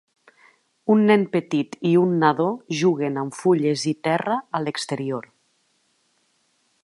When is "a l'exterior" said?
4.61-5.31